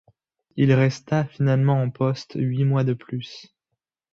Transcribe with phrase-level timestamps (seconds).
[0.55, 3.53] Il resta finalement en poste huit mois de plus.